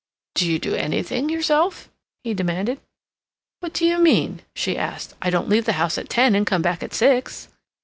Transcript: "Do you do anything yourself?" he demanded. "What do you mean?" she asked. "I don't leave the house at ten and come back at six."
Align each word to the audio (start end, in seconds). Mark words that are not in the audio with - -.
"Do 0.33 0.49
you 0.51 0.57
do 0.57 0.73
anything 0.73 1.29
yourself?" 1.29 1.87
he 2.23 2.33
demanded. 2.33 2.79
"What 3.59 3.73
do 3.73 3.85
you 3.85 3.99
mean?" 3.99 4.41
she 4.55 4.75
asked. 4.75 5.13
"I 5.21 5.29
don't 5.29 5.47
leave 5.47 5.65
the 5.65 5.73
house 5.73 5.95
at 5.99 6.09
ten 6.09 6.33
and 6.33 6.47
come 6.47 6.63
back 6.63 6.81
at 6.81 6.95
six." 6.95 7.49